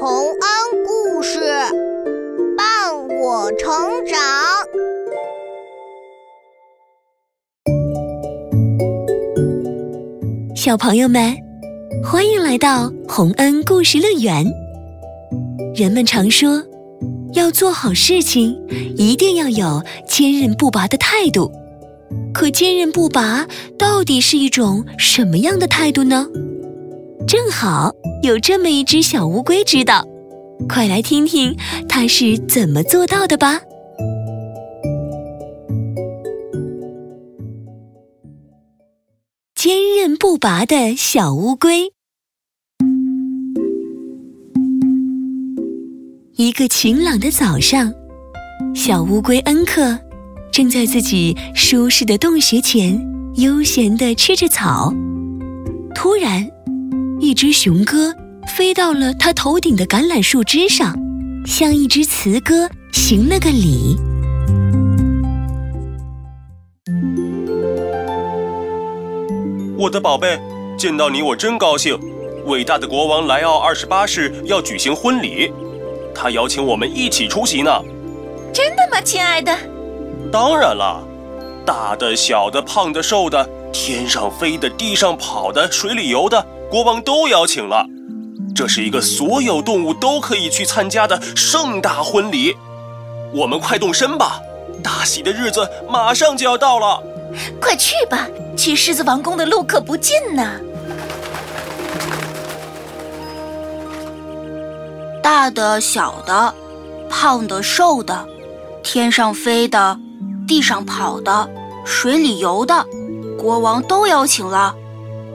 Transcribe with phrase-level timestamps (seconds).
[0.00, 0.38] 洪恩
[0.86, 1.40] 故事
[2.56, 3.68] 伴我成
[4.06, 4.16] 长。
[10.54, 11.34] 小朋友们，
[12.04, 14.46] 欢迎来到洪恩故事乐园。
[15.74, 16.62] 人们常说，
[17.32, 18.56] 要做好事情，
[18.96, 21.50] 一定要有坚韧不拔的态度。
[22.32, 26.28] 可坚韧不拔到底是一种什么样的态度呢？
[27.28, 27.92] 正好
[28.22, 30.02] 有这么一只小乌龟知道，
[30.66, 31.54] 快来听听
[31.86, 33.60] 它是怎么做到的吧。
[39.54, 41.92] 坚韧不拔的小乌龟。
[46.36, 47.92] 一个晴朗的早上，
[48.74, 49.98] 小乌龟恩克。
[50.50, 52.98] 正在自己舒适的洞穴前
[53.34, 54.90] 悠闲地吃着草，
[55.94, 56.50] 突然，
[57.20, 58.14] 一只雄鸽
[58.56, 60.94] 飞到了他头顶的橄榄树枝上，
[61.44, 63.96] 向一只雌鸽行了个礼。
[69.76, 70.38] 我的宝贝，
[70.78, 71.98] 见到你我真高兴。
[72.46, 75.52] 伟大的国王莱奥二十八世要举行婚礼，
[76.14, 77.70] 他邀请我们一起出席呢。
[78.52, 79.52] 真的吗，亲爱的？
[80.30, 81.04] 当然了，
[81.66, 87.86] 大的、小的、胖的、瘦的，天上飞的、地上跑的、水里游的，国王都邀请了。
[88.54, 92.56] 这是一个所有动物都可以去参加的盛大婚礼。
[93.32, 94.40] 我们快动身吧，
[94.82, 97.02] 大喜的日子马上就要到了。
[97.60, 100.60] 快去吧，去狮子王宫的路可不近呢。
[105.22, 106.54] 大的、小的，
[107.08, 108.26] 胖的、瘦的，
[108.82, 109.98] 天上飞的。
[110.46, 111.50] 地上跑的，
[111.84, 112.86] 水里游的，
[113.38, 114.74] 国王都邀请了，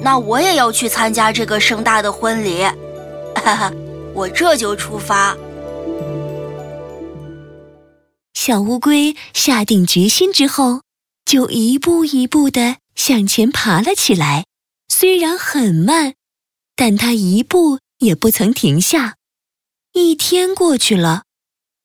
[0.00, 2.62] 那我也要去参加这个盛大的婚礼。
[3.34, 3.72] 哈哈，
[4.14, 5.36] 我这就出发。
[8.34, 10.82] 小乌龟下定决心之后，
[11.24, 14.44] 就一步一步的向前爬了起来。
[14.88, 16.14] 虽然很慢，
[16.76, 19.16] 但它一步也不曾停下。
[19.92, 21.24] 一天过去了。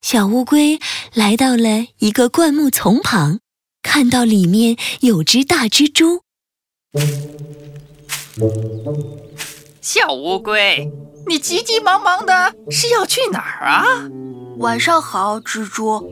[0.01, 0.79] 小乌龟
[1.13, 3.39] 来到了一个灌木丛旁，
[3.81, 6.21] 看到里面有只大蜘蛛。
[9.81, 10.89] 小乌龟，
[11.27, 13.85] 你急急忙忙的是要去哪儿啊？
[14.57, 16.09] 晚上好，蜘蛛，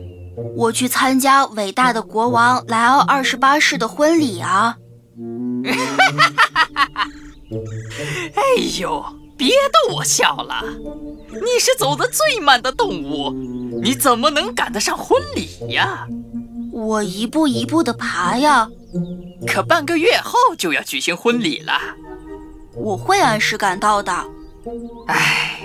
[0.56, 4.76] 我去参加伟大的国王莱奥二十八世的婚礼啊！
[8.34, 8.42] 哎
[8.78, 9.04] 呦！
[9.38, 10.62] 别逗我笑了，
[11.30, 13.30] 你是走得最慢的动物，
[13.82, 16.06] 你怎么能赶得上婚礼呀？
[16.70, 18.68] 我一步一步的爬呀。
[19.46, 21.72] 可半个月后就要举行婚礼了，
[22.80, 24.12] 我会按时赶到的。
[25.06, 25.60] 哎，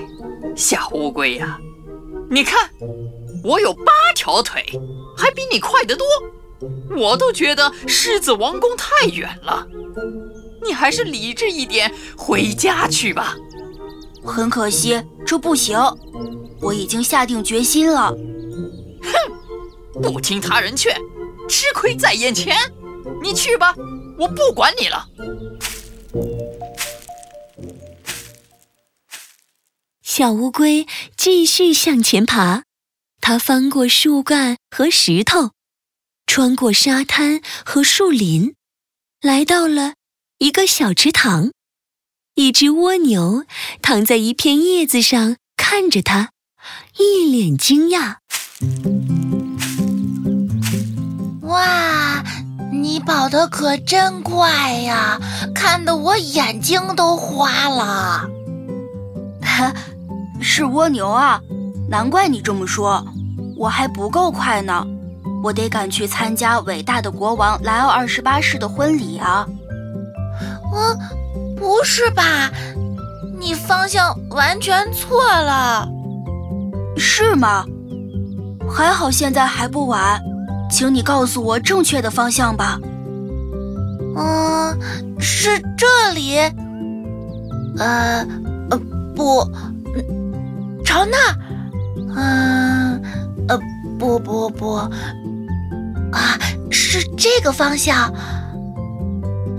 [0.55, 1.57] 小乌龟呀，
[2.29, 2.69] 你看，
[3.43, 4.63] 我有八条腿，
[5.17, 6.05] 还比你快得多，
[6.97, 9.65] 我都觉得狮子王宫太远了，
[10.63, 13.35] 你还是理智一点，回家去吧。
[14.23, 15.79] 很可惜，这不行。
[16.61, 18.11] 我已经下定决心了。
[19.03, 20.95] 哼，不听他人劝，
[21.47, 22.55] 吃亏在眼前。
[23.21, 23.75] 你去吧，
[24.17, 25.05] 我不管你了。
[30.17, 30.87] 小乌龟
[31.17, 32.63] 继续向前爬，
[33.19, 35.51] 它翻过树干和石头，
[36.25, 38.55] 穿过沙滩和树林，
[39.21, 39.95] 来到了
[40.37, 41.51] 一个小池塘。
[42.35, 43.43] 一只蜗牛
[43.81, 46.29] 躺在一片叶子上，看着它，
[46.97, 48.15] 一脸惊讶。
[51.41, 52.23] 哇，
[52.71, 55.19] 你跑得可真快呀！
[55.53, 58.29] 看得我眼睛都花了。
[60.45, 61.41] 哈，是蜗牛啊，
[61.89, 63.03] 难怪你这么说。
[63.57, 64.85] 我还不够快呢，
[65.43, 69.47] 我得赶去参加伟大的国王莱奥二十八世的婚礼啊。
[70.71, 70.93] 啊。
[71.57, 72.51] 不是吧？
[73.39, 75.87] 你方向完全错了，
[76.95, 77.65] 是吗？
[78.69, 80.21] 还好现在还不晚，
[80.69, 82.77] 请你告诉我正确的方向吧。
[84.15, 84.77] 嗯，
[85.19, 86.37] 是这里。
[87.77, 88.27] 呃，
[88.69, 88.79] 呃，
[89.15, 89.39] 不，
[90.95, 91.17] 朝那。
[92.15, 93.03] 嗯，
[93.49, 93.59] 呃，
[93.99, 94.89] 不不不，啊，
[96.71, 98.13] 是这个方向。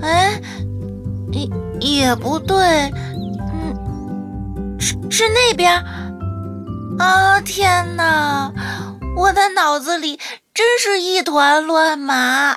[0.00, 0.40] 哎。
[1.32, 1.50] 也
[1.80, 2.56] 也不对，
[3.52, 5.84] 嗯，是是那边。
[6.98, 8.50] 啊天哪，
[9.14, 10.18] 我的脑子里
[10.54, 12.56] 真是一团乱麻。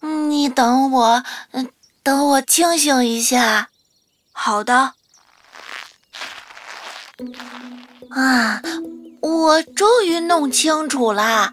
[0.00, 1.22] 你等我，
[2.02, 3.68] 等我清醒一下。
[4.32, 4.94] 好的。
[8.10, 8.60] 啊，
[9.20, 11.50] 我终于弄清楚了。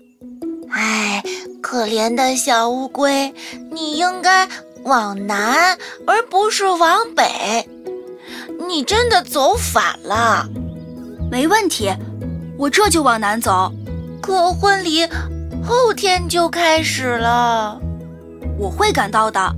[0.71, 1.23] 哎，
[1.61, 3.33] 可怜的小乌龟，
[3.71, 4.47] 你应该
[4.83, 7.67] 往南，而不是往北。
[8.67, 10.47] 你真的走反了。
[11.29, 11.91] 没问题，
[12.57, 13.71] 我这就往南走。
[14.21, 15.05] 可婚礼
[15.65, 17.79] 后天就开始了，
[18.57, 19.53] 我会赶到的。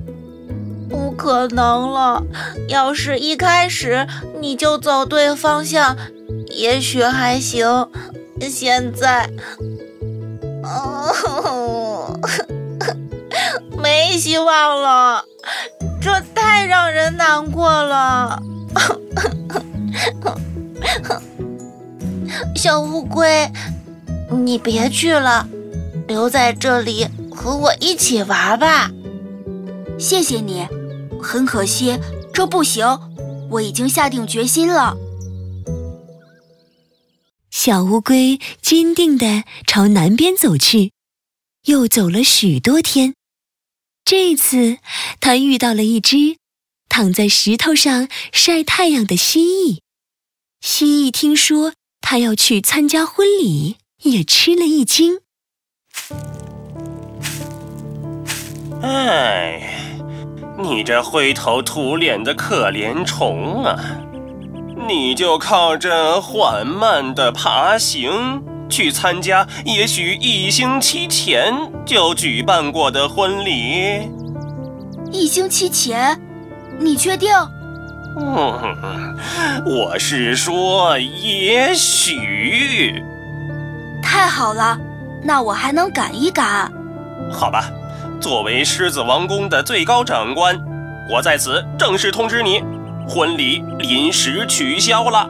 [0.90, 2.24] 不可能了！
[2.68, 4.08] 要是一开始
[4.40, 5.98] 你就走对方向，
[6.56, 7.68] 也许还行。
[8.50, 9.30] 现在，
[10.64, 12.20] 哦，
[13.78, 15.24] 没希望了，
[16.02, 18.42] 这太让人难过了。
[22.56, 23.52] 小乌龟，
[24.30, 25.48] 你别去了，
[26.08, 28.90] 留在这里和我一起玩吧。
[29.98, 30.68] 谢谢你，
[31.22, 32.00] 很可惜，
[32.34, 32.86] 这不行。
[33.50, 34.98] 我已经下定决心了。
[37.58, 40.92] 小乌龟坚定地朝南边走去，
[41.68, 43.16] 又走了许多天。
[44.04, 44.80] 这次，
[45.22, 46.36] 它遇到了一只
[46.90, 49.80] 躺在石头上晒太阳的蜥蜴。
[50.60, 55.22] 蜥蜴听说它要去参加婚礼，也吃了一惊。
[58.82, 59.72] 哎。
[60.58, 63.76] 你这灰头土脸的可怜虫啊！
[64.88, 71.54] 你就靠着缓慢的爬行去参加也许一星期前
[71.86, 74.10] 就举办过的婚礼？
[75.12, 76.20] 一星期前？
[76.80, 77.30] 你确定？
[78.18, 79.18] 嗯，
[79.66, 83.02] 我是说也许。
[84.04, 84.78] 太好了，
[85.24, 86.72] 那我还能赶一赶。
[87.32, 87.66] 好吧。
[88.22, 90.58] 作为狮子王宫的最高长官，
[91.12, 92.64] 我在此正式通知你，
[93.08, 95.30] 婚礼临时取消了。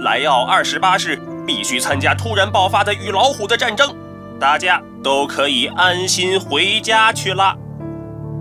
[0.00, 3.94] 莱奥二十八世必须参加突然爆发的与老虎的战争，
[4.40, 7.56] 大家都可以安心回家去了。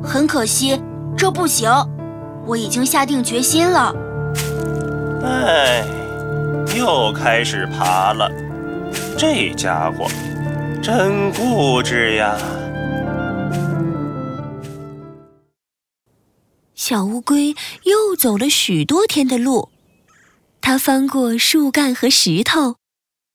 [0.03, 0.81] 很可惜，
[1.15, 1.71] 这不行，
[2.45, 3.95] 我已经下定决心了。
[5.23, 5.83] 哎，
[6.77, 8.29] 又开始爬了，
[9.17, 10.07] 这家伙
[10.81, 12.35] 真固执呀！
[16.85, 19.69] 小乌龟又走了许多天的路，
[20.59, 22.75] 它翻过树干和石头，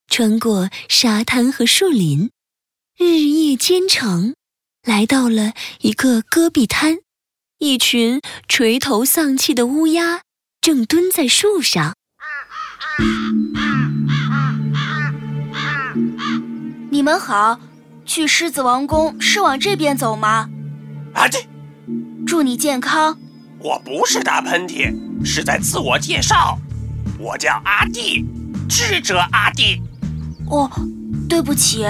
[0.07, 2.31] 穿过沙滩和树林，
[2.99, 4.35] 日夜兼程，
[4.87, 6.99] 来到了一个戈壁滩。
[7.57, 10.21] 一群垂头丧气的乌鸦
[10.61, 11.95] 正蹲在树上。
[16.91, 17.59] 你们好，
[18.05, 20.51] 去狮子王宫是往这边走吗？
[21.15, 21.49] 啊，对。
[22.27, 23.19] 祝你健康。
[23.61, 24.95] 我不是打喷嚏，
[25.25, 26.57] 是在自我介绍。
[27.19, 28.25] 我叫阿弟，
[28.69, 29.83] 智者阿弟。
[30.49, 30.71] 哦，
[31.29, 31.85] 对不起，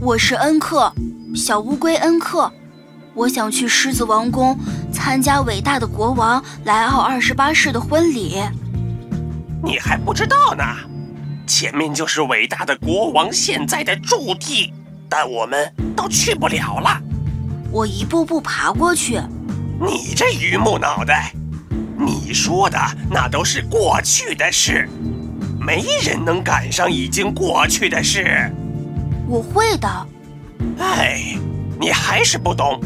[0.00, 0.92] 我是恩克，
[1.36, 2.52] 小乌龟恩克。
[3.14, 4.58] 我想去狮子王宫
[4.92, 8.42] 参加伟大的国王莱奥二十八世的婚礼。
[9.62, 10.64] 你还不知道呢，
[11.46, 14.72] 前面就是伟大的国王现在的驻地，
[15.08, 17.00] 但我们都去不了了。
[17.70, 19.20] 我一步步爬过去。
[19.84, 21.32] 你这榆木脑袋，
[21.98, 22.78] 你说的
[23.10, 24.88] 那都是过去的事，
[25.60, 28.48] 没人能赶上已经过去的事。
[29.28, 29.88] 我会的。
[30.78, 31.36] 哎，
[31.80, 32.80] 你还是不懂。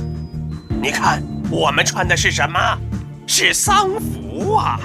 [0.83, 2.59] 你看，我们穿的是什么？
[3.27, 4.81] 是丧服啊！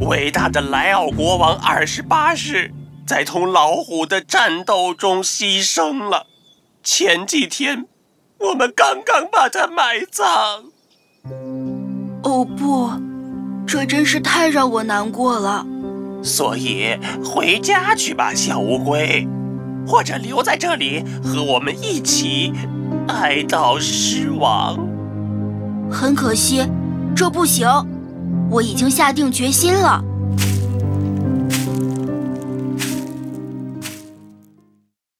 [0.00, 2.72] 伟大的莱奥国王二十八世
[3.06, 6.26] 在同老虎的战斗中牺牲了。
[6.82, 7.86] 前几天，
[8.38, 10.64] 我们刚刚把他埋葬。
[12.22, 12.90] 哦不，
[13.66, 15.66] 这真是太让我难过了。
[16.22, 19.26] 所以回家去吧，小乌龟，
[19.86, 22.52] 或者留在这里和我们一起
[23.08, 24.78] 哀悼狮王。
[25.90, 26.62] 很可惜，
[27.14, 27.68] 这不行。
[28.50, 30.02] 我已经下定决心了。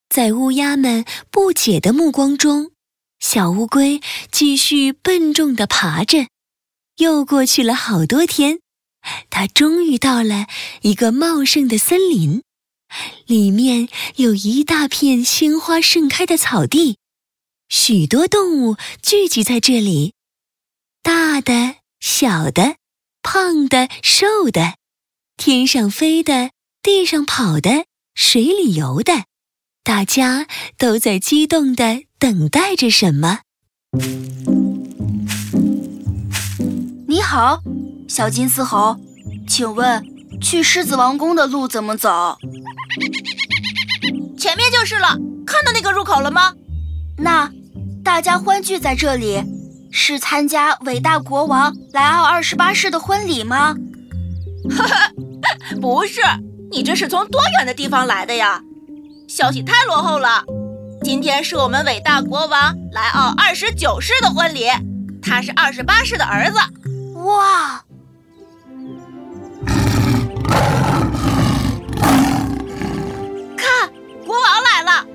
[0.09, 2.74] 在乌鸦们不解的目光中。
[3.27, 4.01] 小乌龟
[4.31, 6.27] 继续笨重地爬着，
[6.97, 8.59] 又过去了好多天，
[9.31, 10.45] 它终于到了
[10.83, 12.43] 一个茂盛的森林，
[13.25, 16.99] 里面有一大片鲜花盛开的草地，
[17.67, 20.13] 许多动物聚集在这里，
[21.01, 22.75] 大的、小的，
[23.23, 24.75] 胖的、瘦的，
[25.35, 26.51] 天上飞的，
[26.83, 29.25] 地上跑的，水里游的，
[29.83, 32.03] 大家都在激动的。
[32.25, 33.41] 等待着什么？
[37.07, 37.61] 你好，
[38.07, 38.97] 小金丝猴，
[39.47, 40.03] 请问
[40.41, 42.35] 去狮子王宫的路怎么走？
[44.39, 45.09] 前面就是了，
[45.45, 46.51] 看到那个入口了吗？
[47.19, 47.51] 那
[48.03, 49.43] 大家欢聚在这里，
[49.91, 53.75] 是参加伟大国王莱奥二十八世的婚礼吗？
[54.75, 55.11] 哈 哈
[55.79, 56.21] 不是，
[56.71, 58.63] 你这是从多远的地方来的呀？
[59.27, 60.43] 消息太落后了。
[61.05, 64.65] 今天是我们伟大国王莱奥二十九世的婚礼，
[65.21, 66.57] 他是二十八世的儿子。
[67.19, 67.79] 哇！
[73.55, 73.87] 看，
[74.25, 75.05] 国王来了，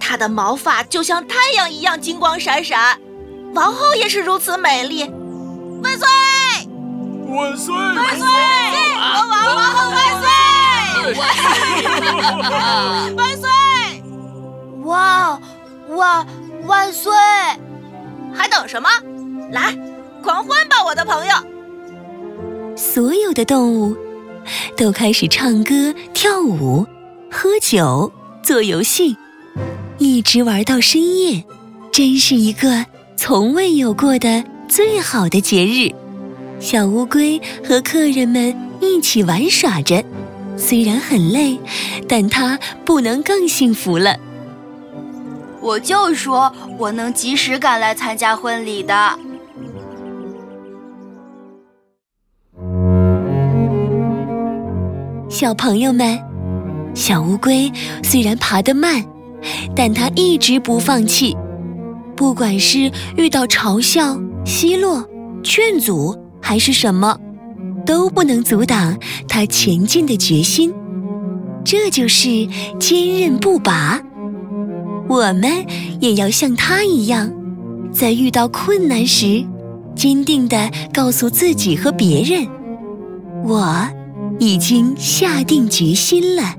[0.00, 2.98] 他的毛发就像太阳一样金光闪闪，
[3.52, 5.02] 王后也是如此美丽。
[5.82, 6.08] 万岁！
[7.28, 7.74] 万岁！
[7.76, 8.26] 万岁！
[8.26, 10.26] 国王、王后万岁！
[13.14, 13.47] 万岁！
[14.88, 15.38] 哇！
[15.90, 16.26] 万
[16.66, 17.12] 万岁！
[18.32, 18.88] 还等什么？
[19.50, 19.76] 来，
[20.22, 21.34] 狂欢吧，我的朋友！
[22.74, 23.94] 所有的动物
[24.76, 26.86] 都开始唱歌、跳舞、
[27.30, 28.10] 喝酒、
[28.42, 29.14] 做游戏，
[29.98, 31.44] 一直玩到深夜，
[31.92, 35.92] 真是一个从未有过的最好的节日。
[36.60, 40.02] 小乌龟和客人们一起玩耍着，
[40.56, 41.58] 虽然很累，
[42.08, 44.16] 但它不能更幸福了。
[45.60, 49.18] 我就说我能及时赶来参加婚礼的。
[55.28, 56.18] 小朋友们，
[56.94, 57.70] 小乌龟
[58.02, 59.04] 虽然爬得慢，
[59.76, 61.36] 但它一直不放弃。
[62.16, 65.06] 不管是遇到嘲笑、奚落、
[65.44, 67.16] 劝阻，还是什么，
[67.86, 68.98] 都不能阻挡
[69.28, 70.74] 它前进的决心。
[71.64, 72.28] 这就是
[72.80, 74.00] 坚韧不拔。
[75.08, 75.64] 我们
[76.00, 77.32] 也要像他一样，
[77.92, 79.44] 在遇到困难时，
[79.94, 82.46] 坚定地告诉自己和别人
[83.46, 83.88] ：“我。”
[84.40, 86.54] 已经下定决心了。